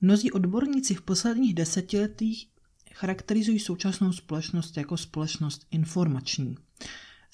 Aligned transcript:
Mnozí 0.00 0.32
odborníci 0.32 0.94
v 0.94 1.02
posledních 1.02 1.54
desetiletích 1.54 2.48
charakterizují 2.94 3.58
současnou 3.58 4.12
společnost 4.12 4.76
jako 4.76 4.96
společnost 4.96 5.66
informační. 5.70 6.56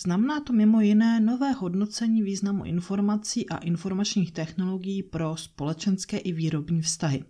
Znamená 0.02 0.40
to 0.40 0.52
mimo 0.52 0.80
jiné 0.80 1.20
nové 1.20 1.52
hodnocení 1.52 2.22
významu 2.22 2.64
informací 2.64 3.48
a 3.48 3.56
informačních 3.56 4.32
technologií 4.32 5.02
pro 5.02 5.36
společenské 5.36 6.18
i 6.18 6.32
výrobní 6.32 6.82
vztahy. 6.82 7.24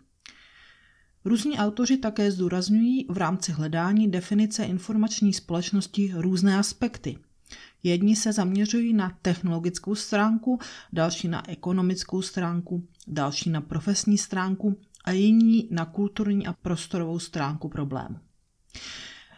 Různí 1.24 1.58
autoři 1.58 1.96
také 1.96 2.30
zdůrazňují 2.30 3.06
v 3.08 3.16
rámci 3.16 3.52
hledání 3.52 4.10
definice 4.10 4.64
informační 4.64 5.32
společnosti 5.32 6.12
různé 6.14 6.58
aspekty. 6.58 7.18
Jedni 7.82 8.16
se 8.16 8.32
zaměřují 8.32 8.92
na 8.92 9.18
technologickou 9.22 9.94
stránku, 9.94 10.58
další 10.92 11.28
na 11.28 11.50
ekonomickou 11.50 12.22
stránku, 12.22 12.86
další 13.06 13.50
na 13.50 13.60
profesní 13.60 14.18
stránku 14.18 14.80
a 15.05 15.11
jiní 15.11 15.69
na 15.71 15.84
kulturní 15.84 16.47
a 16.47 16.52
prostorovou 16.52 17.19
stránku 17.19 17.69
problému. 17.69 18.16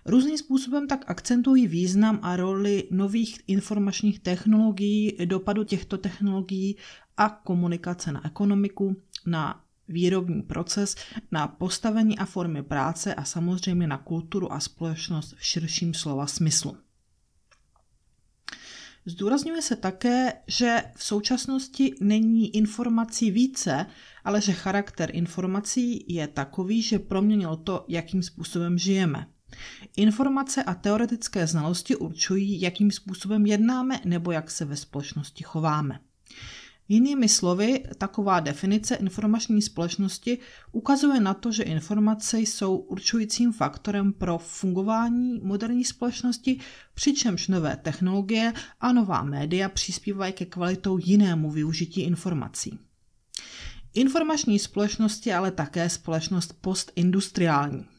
Různým 0.06 0.38
způsobem 0.38 0.88
tak 0.88 1.05
akcentují 1.10 1.66
význam 1.66 2.18
a 2.22 2.36
roli 2.36 2.88
nových 2.91 3.41
informačních 3.46 4.20
technologií, 4.20 5.16
dopadu 5.24 5.64
těchto 5.64 5.98
technologií 5.98 6.77
a 7.16 7.28
komunikace 7.28 8.12
na 8.12 8.27
ekonomiku, 8.27 8.96
na 9.27 9.64
výrobní 9.88 10.42
proces, 10.42 10.96
na 11.32 11.48
postavení 11.48 12.19
a 12.19 12.24
formy 12.24 12.62
práce 12.62 13.14
a 13.14 13.24
samozřejmě 13.24 13.86
na 13.86 13.98
kulturu 13.98 14.52
a 14.52 14.60
společnost 14.60 15.34
v 15.36 15.44
širším 15.44 15.94
slova 15.94 16.27
smyslu. 16.27 16.77
Zdůrazňuje 19.06 19.62
se 19.62 19.76
také, 19.76 20.32
že 20.46 20.82
v 20.96 21.04
současnosti 21.04 21.94
není 22.00 22.56
informací 22.56 23.30
více, 23.30 23.86
ale 24.24 24.40
že 24.40 24.52
charakter 24.52 25.10
informací 25.12 26.04
je 26.08 26.28
takový, 26.28 26.82
že 26.82 26.98
proměnil 26.98 27.56
to, 27.56 27.84
jakým 27.88 28.22
způsobem 28.22 28.78
žijeme. 28.78 29.27
Informace 29.97 30.62
a 30.62 30.75
teoretické 30.75 31.47
znalosti 31.47 31.97
určují, 31.97 32.60
jakým 32.60 32.91
způsobem 32.91 33.47
jednáme 33.47 34.00
nebo 34.05 34.32
jak 34.32 34.50
se 34.50 34.64
ve 34.64 34.77
společnosti 34.77 35.44
chováme. 35.44 36.00
Jinými 36.88 37.28
slovy, 37.28 37.84
taková 37.98 38.40
definice 38.40 38.94
informační 38.94 39.62
společnosti 39.62 40.38
ukazuje 40.72 41.20
na 41.20 41.34
to, 41.34 41.52
že 41.52 41.62
informace 41.62 42.41
jsou 42.41 42.76
určujícím 42.76 43.52
faktorem 43.52 44.12
pro 44.12 44.38
fungování 44.38 45.41
moderní 45.42 45.84
společnosti, 45.84 46.60
přičemž 46.94 47.48
nové 47.48 47.76
technologie 47.76 48.52
a 48.80 48.92
nová 48.92 49.22
média 49.22 49.68
přispívají 49.68 50.32
ke 50.32 50.44
kvalitou 50.44 50.98
jinému 50.98 51.50
využití 51.50 52.00
informací. 52.00 52.78
Informační 53.94 54.58
společnosti 54.58 55.32
ale 55.32 55.50
také 55.50 55.88
společnost 55.88 56.56
postindustriální. 56.60 57.94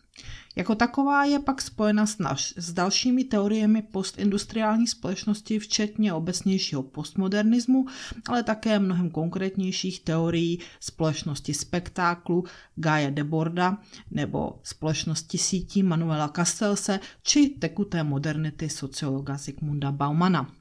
Jako 0.56 0.76
taková 0.76 1.26
je 1.26 1.40
pak 1.40 1.62
spojena 1.62 2.06
s, 2.06 2.18
naš, 2.18 2.54
s 2.58 2.74
dalšími 2.74 3.24
teoriemi 3.24 3.82
postindustriální 3.82 4.88
společnosti, 4.88 5.60
včetně 5.60 6.14
obecnějšího 6.14 6.84
postmodernismu, 6.84 7.86
ale 8.30 8.44
také 8.44 8.80
mnohem 8.80 9.10
konkrétnějších 9.10 10.00
teorií 10.00 10.60
společnosti 10.80 11.54
spektáklu 11.54 12.44
Gaia 12.76 13.10
de 13.10 13.24
Borda 13.24 13.78
nebo 14.12 14.60
společnosti 14.64 15.38
sítí 15.38 15.84
Manuela 15.84 16.28
Castellse 16.28 17.00
či 17.24 17.50
tekuté 17.50 18.04
modernity 18.04 18.70
sociologa 18.70 19.38
Zygmunda 19.38 19.92
Baumana. 19.92 20.52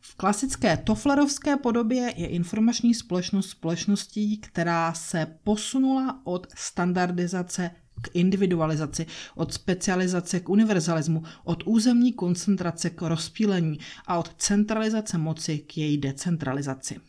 V 0.00 0.14
klasické 0.14 0.76
Tofflerovské 0.76 1.56
podobě 1.56 2.14
je 2.16 2.26
informační 2.26 2.94
společnost 2.94 3.48
společností, 3.48 4.38
která 4.38 4.92
se 4.92 5.26
posunula 5.44 6.20
od 6.24 6.46
standardizace 6.54 7.70
k 8.00 8.08
individualizaci, 8.14 9.06
od 9.34 9.54
specializace 9.54 10.40
k 10.40 10.48
univerzalismu, 10.48 11.22
od 11.44 11.62
územní 11.66 12.12
koncentrace 12.12 12.90
k 12.90 13.02
rozpílení 13.02 13.78
a 14.06 14.18
od 14.18 14.34
centralizace 14.38 15.18
moci 15.18 15.58
k 15.58 15.76
její 15.76 15.98
decentralizaci. 15.98 17.00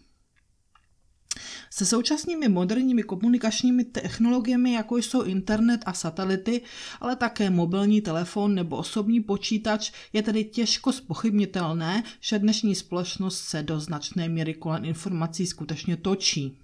Se 1.69 1.85
současnými 1.85 2.49
moderními 2.49 3.03
komunikačními 3.03 3.83
technologiemi, 3.83 4.73
jako 4.73 4.97
jsou 4.97 5.23
internet 5.23 5.81
a 5.85 5.93
satelity, 5.93 6.61
ale 7.01 7.15
také 7.15 7.49
mobilní 7.49 8.01
telefon 8.01 8.55
nebo 8.55 8.77
osobní 8.77 9.21
počítač, 9.21 9.91
je 10.13 10.23
tedy 10.23 10.43
těžko 10.43 10.91
spochybnitelné, 10.91 12.03
že 12.19 12.39
dnešní 12.39 12.75
společnost 12.75 13.39
se 13.39 13.63
do 13.63 13.79
značné 13.79 14.29
míry 14.29 14.53
kolem 14.53 14.85
informací 14.85 15.47
skutečně 15.47 15.97
točí. 15.97 16.57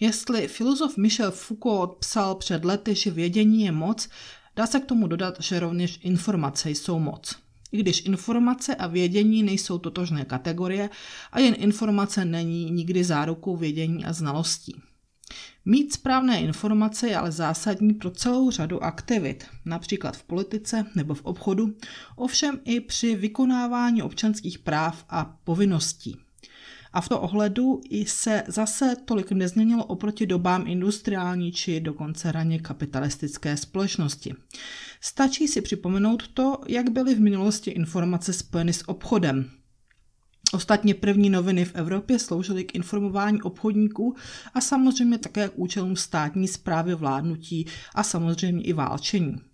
Jestli 0.00 0.48
filozof 0.48 0.96
Michel 0.96 1.30
Foucault 1.30 1.94
psal 1.98 2.34
před 2.34 2.64
lety, 2.64 2.94
že 2.94 3.10
vědění 3.10 3.64
je 3.64 3.72
moc, 3.72 4.08
dá 4.56 4.66
se 4.66 4.80
k 4.80 4.86
tomu 4.86 5.06
dodat, 5.06 5.40
že 5.40 5.60
rovněž 5.60 5.98
informace 6.02 6.70
jsou 6.70 6.98
moc. 6.98 7.36
I 7.72 7.78
když 7.78 8.04
informace 8.04 8.74
a 8.74 8.86
vědění 8.86 9.42
nejsou 9.42 9.78
totožné 9.78 10.24
kategorie 10.24 10.90
a 11.32 11.40
jen 11.40 11.54
informace 11.58 12.24
není 12.24 12.70
nikdy 12.70 13.04
zárukou 13.04 13.56
vědění 13.56 14.04
a 14.04 14.12
znalostí. 14.12 14.74
Mít 15.64 15.92
správné 15.92 16.40
informace 16.40 17.08
je 17.08 17.16
ale 17.16 17.32
zásadní 17.32 17.94
pro 17.94 18.10
celou 18.10 18.50
řadu 18.50 18.82
aktivit, 18.84 19.46
například 19.64 20.16
v 20.16 20.24
politice 20.24 20.86
nebo 20.94 21.14
v 21.14 21.24
obchodu, 21.24 21.76
ovšem 22.16 22.60
i 22.64 22.80
při 22.80 23.14
vykonávání 23.14 24.02
občanských 24.02 24.58
práv 24.58 25.04
a 25.08 25.38
povinností. 25.44 26.16
A 26.92 27.00
v 27.00 27.08
to 27.08 27.20
ohledu 27.20 27.80
i 27.90 28.06
se 28.06 28.42
zase 28.48 28.96
tolik 29.04 29.32
nezměnilo 29.32 29.84
oproti 29.84 30.26
dobám 30.26 30.66
industriální 30.66 31.52
či 31.52 31.80
dokonce 31.80 32.32
raně 32.32 32.58
kapitalistické 32.58 33.56
společnosti. 33.56 34.34
Stačí 35.00 35.48
si 35.48 35.60
připomenout 35.60 36.28
to, 36.28 36.58
jak 36.68 36.90
byly 36.90 37.14
v 37.14 37.20
minulosti 37.20 37.70
informace 37.70 38.32
spojeny 38.32 38.72
s 38.72 38.88
obchodem. 38.88 39.50
Ostatně 40.52 40.94
první 40.94 41.30
noviny 41.30 41.64
v 41.64 41.74
Evropě 41.74 42.18
sloužily 42.18 42.64
k 42.64 42.74
informování 42.74 43.42
obchodníků 43.42 44.16
a 44.54 44.60
samozřejmě 44.60 45.18
také 45.18 45.48
k 45.48 45.52
účelům 45.58 45.96
státní 45.96 46.48
zprávy 46.48 46.94
vládnutí 46.94 47.66
a 47.94 48.02
samozřejmě 48.02 48.62
i 48.62 48.72
válčení. 48.72 49.51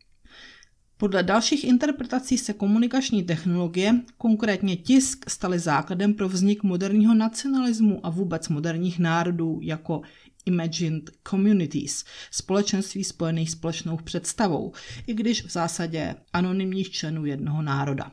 Podle 1.00 1.22
dalších 1.22 1.64
interpretací 1.64 2.38
se 2.38 2.52
komunikační 2.52 3.22
technologie, 3.22 4.00
konkrétně 4.16 4.76
tisk, 4.76 5.30
staly 5.30 5.58
základem 5.58 6.14
pro 6.14 6.28
vznik 6.28 6.62
moderního 6.62 7.14
nacionalismu 7.14 8.06
a 8.06 8.10
vůbec 8.10 8.48
moderních 8.48 8.98
národů 8.98 9.58
jako 9.62 10.02
imagined 10.46 11.10
communities, 11.28 12.04
společenství 12.30 13.04
spojených 13.04 13.50
společnou 13.50 13.96
představou, 13.96 14.72
i 15.06 15.14
když 15.14 15.44
v 15.44 15.50
zásadě 15.50 16.14
anonymních 16.32 16.90
členů 16.90 17.26
jednoho 17.26 17.62
národa. 17.62 18.12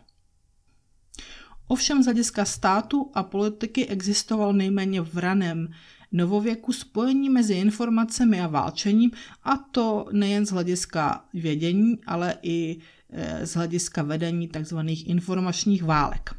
Ovšem 1.67 2.03
z 2.03 2.05
hlediska 2.05 2.45
státu 2.45 3.11
a 3.13 3.23
politiky 3.23 3.87
existoval 3.87 4.53
nejméně 4.53 5.01
v 5.01 5.17
raném 5.17 5.67
novověku 6.11 6.73
spojení 6.73 7.29
mezi 7.29 7.53
informacemi 7.53 8.41
a 8.41 8.47
válčením, 8.47 9.11
a 9.43 9.57
to 9.57 10.05
nejen 10.11 10.45
z 10.45 10.51
hlediska 10.51 11.25
vědění, 11.33 11.99
ale 12.07 12.37
i 12.41 12.77
e, 13.09 13.45
z 13.47 13.55
hlediska 13.55 14.03
vedení 14.03 14.47
tzv. 14.47 14.77
informačních 15.05 15.83
válek. 15.83 16.35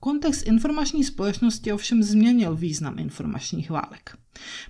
Kontext 0.00 0.46
informační 0.46 1.04
společnosti 1.04 1.72
ovšem 1.72 2.02
změnil 2.02 2.56
význam 2.56 2.98
informačních 2.98 3.70
válek. 3.70 4.16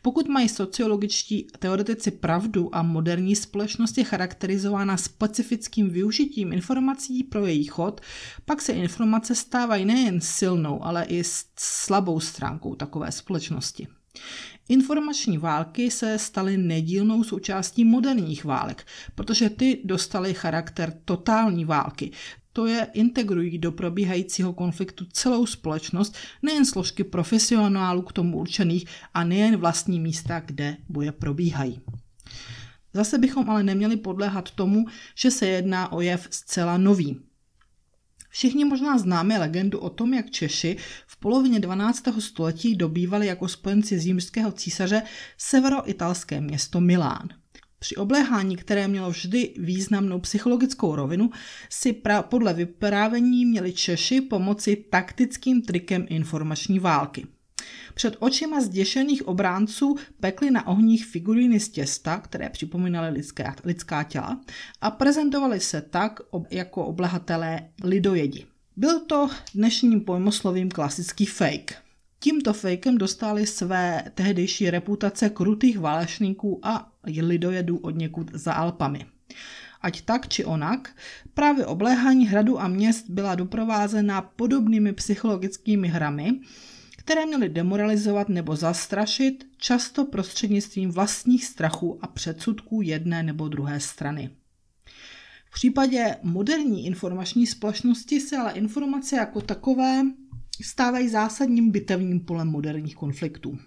Pokud 0.03 0.29
mají 0.29 0.49
sociologičtí 0.49 1.47
teoretici 1.59 2.11
pravdu 2.11 2.75
a 2.75 2.83
moderní 2.83 3.37
společnost 3.37 3.99
je 3.99 4.05
charakterizována 4.05 4.97
specifickým 4.97 5.91
využitím 5.91 6.53
informací 6.53 7.25
pro 7.25 7.47
její 7.47 7.65
chod, 7.65 8.01
pak 8.45 8.63
se 8.63 8.73
informace 8.73 9.35
stávají 9.35 9.85
nejen 9.85 10.21
silnou, 10.21 10.85
ale 10.85 11.05
i 11.05 11.23
slabou 11.59 12.21
stránkou 12.21 12.75
takové 12.75 13.13
společnosti. 13.13 13.89
Informační 14.69 15.39
války 15.39 15.91
se 15.91 16.19
staly 16.19 16.57
nedílnou 16.57 17.25
součástí 17.25 17.85
moderních 17.85 18.45
válek, 18.45 18.87
protože 19.15 19.51
ty 19.51 19.81
dostaly 19.85 20.35
charakter 20.35 20.93
totální 21.05 21.65
války. 21.65 22.11
To 22.57 22.67
je 22.67 22.87
integrují 22.93 23.59
do 23.59 23.73
probíhajícího 23.73 24.53
konfliktu 24.53 25.05
celou 25.13 25.47
společnost, 25.47 26.17
nejen 26.43 26.65
složky 26.65 27.05
profesionálů 27.05 28.03
k 28.03 28.13
tomu 28.13 28.39
určených 28.39 28.85
a 29.15 29.25
nejen 29.25 29.57
vlastní 29.57 30.01
místa, 30.01 30.43
kde 30.47 30.77
boje 30.89 31.13
probíhají. 31.13 31.81
Zase 32.95 33.19
bychom 33.19 33.51
ale 33.51 33.63
neměli 33.63 33.97
podléhat 33.97 34.51
tomu, 34.51 34.85
že 35.15 35.31
se 35.31 35.47
jedná 35.47 35.93
o 35.93 36.01
jev 36.01 36.29
zcela 36.31 36.79
nový. 36.79 37.21
Všichni 38.31 38.65
možná 38.65 38.99
známe 38.99 39.39
legendu 39.39 39.79
o 39.79 39.91
tom, 39.91 40.15
jak 40.15 40.31
Češi 40.31 40.77
v 41.07 41.17
polovině 41.17 41.61
12. 41.61 42.05
století 42.19 42.77
dobývali 42.77 43.27
jako 43.27 43.49
spojenci 43.49 43.99
římského 43.99 44.53
císaře 44.53 45.03
severoitalské 45.39 46.41
město 46.41 46.81
Milán. 46.81 47.29
Při 47.79 47.97
obléhání, 47.97 48.57
které 48.57 48.89
mělo 48.89 49.11
vždy 49.11 49.55
významnou 49.59 50.21
psychologickou 50.21 50.97
rovinu, 50.97 51.31
si 51.71 51.93
pra- 51.93 52.23
podle 52.23 52.55
vyprávění 52.55 53.47
měli 53.47 53.73
Češi 53.73 54.21
pomoci 54.21 54.85
taktickým 54.91 55.63
trikem 55.63 56.07
informační 56.09 56.79
války. 56.79 57.27
Před 57.95 58.17
očima 58.19 58.61
zděšených 58.61 59.29
obránců 59.29 59.97
pekly 60.21 60.51
na 60.51 60.67
ohních 60.67 61.07
figuríny 61.07 61.61
z 61.61 61.69
těsta, 61.69 62.19
které 62.19 62.51
připomínaly 62.51 63.11
lidské, 63.11 63.55
lidská 63.65 64.03
těla, 64.03 64.41
a 64.81 64.91
prezentovaly 64.91 65.61
se 65.61 65.81
tak 65.81 66.21
jako 66.51 66.85
oblehatelé 66.85 67.69
lidojedi. 67.85 68.47
Byl 68.77 69.01
to 69.01 69.29
dnešním 69.55 70.01
pojmoslovím 70.01 70.71
klasický 70.71 71.27
fake. 71.27 71.86
Tímto 72.27 72.53
fakem 72.53 72.99
dostali 72.99 73.47
své 73.47 74.05
tehdejší 74.15 74.71
reputace 74.71 75.31
krutých 75.31 75.79
válečníků 75.79 76.61
a 76.63 76.93
lidojedů 77.05 77.79
od 77.79 77.91
někud 77.91 78.31
za 78.35 78.53
Alpami. 78.53 79.07
Ať 79.81 80.01
tak 80.01 80.29
či 80.29 80.45
onak, 80.45 80.97
právě 81.35 81.67
obléhání 81.67 82.27
hradu 82.27 82.61
a 82.61 82.69
měst 82.69 83.11
byla 83.11 83.35
doprovázena 83.35 84.23
podobnými 84.23 84.93
psychologickými 84.93 85.89
hrami, 85.89 86.41
které 86.97 87.27
měly 87.27 87.49
demoralizovat 87.49 88.29
nebo 88.29 88.57
zastrašit, 88.57 89.47
často 89.57 90.05
prostřednictvím 90.05 90.91
vlastních 90.91 91.45
strachů 91.45 91.99
a 92.03 92.07
předsudků 92.07 92.83
jedné 92.83 93.23
nebo 93.23 93.49
druhé 93.49 93.81
strany. 93.81 94.31
V 95.51 95.53
případě 95.55 96.17
moderní 96.23 96.87
informační 96.87 97.47
společnosti 97.47 98.21
se 98.21 98.37
ale 98.37 98.53
informace 98.53 99.17
jako 99.17 99.41
takové 99.41 100.03
stávají 100.65 101.09
zásadním 101.09 101.71
bitevním 101.71 102.21
polem 102.21 102.49
moderních 102.49 102.97
konfliktů. 102.97 103.59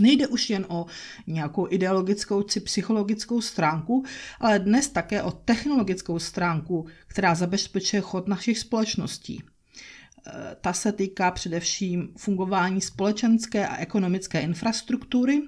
Nejde 0.00 0.26
už 0.26 0.50
jen 0.50 0.66
o 0.68 0.86
nějakou 1.26 1.66
ideologickou 1.70 2.42
či 2.42 2.60
psychologickou 2.60 3.40
stránku, 3.40 4.04
ale 4.40 4.58
dnes 4.58 4.88
také 4.88 5.22
o 5.22 5.30
technologickou 5.30 6.18
stránku, 6.18 6.86
která 7.06 7.34
zabezpečuje 7.34 8.00
chod 8.00 8.28
našich 8.28 8.58
společností. 8.58 9.42
E, 9.42 10.56
ta 10.60 10.72
se 10.72 10.92
týká 10.92 11.30
především 11.30 12.08
fungování 12.16 12.80
společenské 12.80 13.68
a 13.68 13.76
ekonomické 13.76 14.40
infrastruktury, 14.40 15.42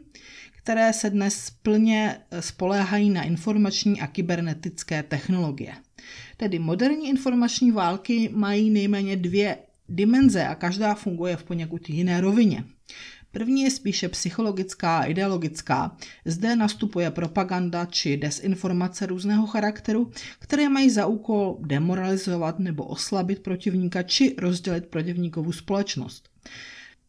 které 0.57 0.93
se 0.93 1.11
dnes 1.11 1.51
plně 1.51 2.21
spoléhají 2.41 3.11
na 3.11 3.23
informační 3.23 4.01
a 4.01 4.07
kybernetické 4.07 5.03
technologie. 5.03 5.75
Tedy 6.37 6.59
moderní 6.59 7.09
informační 7.09 7.73
války 7.73 8.31
mají 8.33 8.71
nejméně 8.71 9.17
dvě 9.17 9.59
dimenze 9.89 10.47
a 10.47 10.55
každá 10.55 10.95
funguje 10.95 11.37
v 11.37 11.45
poněkud 11.45 11.91
jiné 11.91 12.21
rovině. 12.21 12.65
První 13.33 13.63
je 13.63 13.71
spíše 13.71 14.09
psychologická 14.09 14.99
a 14.99 15.05
ideologická. 15.05 15.97
Zde 16.25 16.57
nastupuje 16.57 17.11
propaganda 17.11 17.87
či 17.87 18.17
desinformace 18.17 19.07
různého 19.07 19.47
charakteru, 19.47 20.11
které 20.39 20.69
mají 20.69 20.91
za 20.91 21.07
úkol 21.07 21.59
demoralizovat 21.61 22.59
nebo 22.59 22.85
oslabit 22.85 23.39
protivníka 23.39 24.03
či 24.03 24.37
rozdělit 24.39 24.87
protivníkovou 24.87 25.53
společnost. 25.53 26.29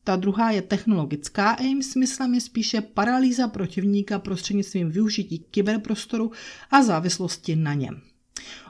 Ta 0.04 0.16
druhá 0.16 0.52
je 0.52 0.62
technologická 0.62 1.52
a 1.52 1.62
jejím 1.62 1.84
smyslem 1.84 2.34
je 2.34 2.42
spíše 2.42 2.82
paralýza 2.82 3.48
protivníka 3.48 4.20
prostřednictvím 4.20 4.90
využití 4.92 5.40
kyberprostoru 5.40 6.32
a 6.72 6.84
závislosti 6.84 7.56
na 7.56 7.74
něm. 7.74 8.02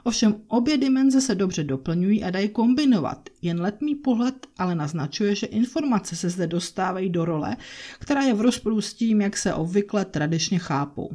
Ovšem 0.04 0.34
obě 0.48 0.78
dimenze 0.78 1.20
se 1.20 1.34
dobře 1.34 1.64
doplňují 1.64 2.24
a 2.24 2.30
dají 2.30 2.48
kombinovat. 2.48 3.28
Jen 3.42 3.60
letmý 3.60 3.94
pohled 3.94 4.46
ale 4.58 4.74
naznačuje, 4.74 5.34
že 5.34 5.46
informace 5.46 6.16
se 6.16 6.30
zde 6.30 6.46
dostávají 6.46 7.10
do 7.10 7.24
role, 7.24 7.56
která 7.98 8.22
je 8.22 8.34
v 8.34 8.40
rozporu 8.40 8.80
s 8.80 8.94
tím, 8.94 9.20
jak 9.20 9.36
se 9.36 9.54
obvykle 9.54 10.04
tradičně 10.04 10.58
chápou. 10.58 11.10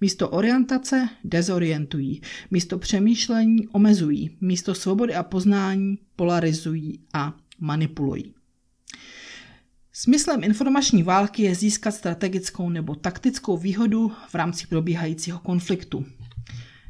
Místo 0.00 0.28
orientace 0.28 1.08
dezorientují, 1.24 2.22
místo 2.50 2.78
přemýšlení 2.78 3.68
omezují, 3.68 4.36
místo 4.40 4.74
svobody 4.74 5.14
a 5.14 5.22
poznání 5.22 5.98
polarizují 6.16 7.00
a 7.12 7.36
manipulují. 7.60 8.34
Smyslem 9.96 10.44
informační 10.44 11.02
války 11.02 11.42
je 11.42 11.54
získat 11.54 11.92
strategickou 11.92 12.68
nebo 12.68 12.94
taktickou 12.94 13.56
výhodu 13.56 14.12
v 14.28 14.34
rámci 14.34 14.66
probíhajícího 14.66 15.38
konfliktu. 15.38 16.04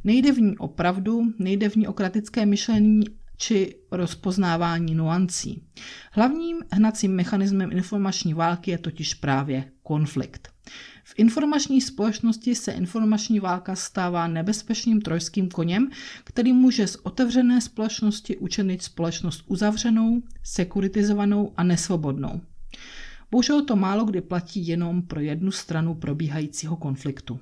Nejde 0.05 0.33
v 0.33 0.39
ní 0.39 0.59
o 0.59 0.69
pravdu, 0.69 1.23
nejde 1.39 1.69
v 1.69 1.77
ní 1.77 1.87
o 1.87 1.93
kratické 1.93 2.47
myšlení 2.47 3.05
či 3.37 3.77
rozpoznávání 3.91 4.95
nuancí. 4.95 5.63
Hlavním 6.13 6.57
hnacím 6.73 7.15
mechanismem 7.15 7.73
informační 7.73 8.35
války 8.35 8.71
je 8.71 8.79
totiž 8.79 9.15
právě 9.15 9.65
konflikt. 9.83 10.49
V 11.05 11.15
informační 11.17 11.81
společnosti 11.81 12.55
se 12.55 12.73
informační 12.73 13.41
válka 13.41 13.75
stává 13.75 14.27
nebezpečným 14.27 15.01
trojským 15.01 15.49
koněm, 15.49 15.91
který 16.25 16.53
může 16.53 16.87
z 16.87 16.97
otevřené 16.97 17.61
společnosti 17.61 18.37
učinit 18.37 18.83
společnost 18.83 19.45
uzavřenou, 19.47 20.23
sekuritizovanou 20.43 21.53
a 21.57 21.63
nesvobodnou. 21.63 22.41
Bohužel 23.31 23.65
to 23.65 23.77
málo 23.77 24.05
kdy 24.05 24.21
platí 24.21 24.67
jenom 24.67 25.03
pro 25.03 25.21
jednu 25.21 25.51
stranu 25.51 25.95
probíhajícího 25.95 26.77
konfliktu. 26.77 27.41